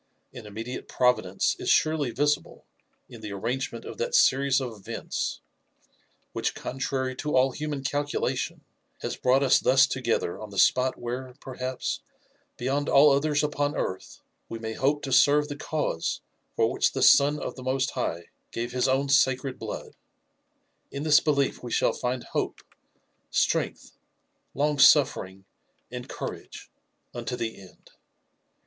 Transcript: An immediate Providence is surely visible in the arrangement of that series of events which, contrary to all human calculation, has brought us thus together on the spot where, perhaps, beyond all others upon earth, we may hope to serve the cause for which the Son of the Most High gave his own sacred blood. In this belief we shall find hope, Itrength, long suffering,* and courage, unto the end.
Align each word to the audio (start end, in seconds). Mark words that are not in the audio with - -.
An 0.33 0.47
immediate 0.47 0.87
Providence 0.87 1.55
is 1.59 1.69
surely 1.69 2.09
visible 2.09 2.65
in 3.07 3.21
the 3.21 3.31
arrangement 3.33 3.85
of 3.85 3.99
that 3.99 4.15
series 4.15 4.59
of 4.59 4.71
events 4.73 5.41
which, 6.33 6.55
contrary 6.55 7.15
to 7.17 7.35
all 7.37 7.51
human 7.51 7.83
calculation, 7.83 8.61
has 9.03 9.15
brought 9.15 9.43
us 9.43 9.59
thus 9.59 9.85
together 9.85 10.39
on 10.39 10.49
the 10.49 10.57
spot 10.57 10.97
where, 10.97 11.35
perhaps, 11.39 12.01
beyond 12.57 12.89
all 12.89 13.11
others 13.11 13.43
upon 13.43 13.75
earth, 13.75 14.21
we 14.49 14.57
may 14.57 14.73
hope 14.73 15.03
to 15.03 15.11
serve 15.13 15.49
the 15.49 15.55
cause 15.55 16.21
for 16.55 16.71
which 16.73 16.93
the 16.93 17.03
Son 17.03 17.39
of 17.39 17.53
the 17.55 17.61
Most 17.61 17.91
High 17.91 18.29
gave 18.51 18.71
his 18.71 18.87
own 18.87 19.07
sacred 19.07 19.59
blood. 19.59 19.93
In 20.89 21.03
this 21.03 21.19
belief 21.19 21.61
we 21.61 21.69
shall 21.69 21.93
find 21.93 22.23
hope, 22.23 22.61
Itrength, 23.31 23.91
long 24.55 24.79
suffering,* 24.79 25.45
and 25.91 26.09
courage, 26.09 26.71
unto 27.13 27.35
the 27.35 27.61
end. 27.61 27.91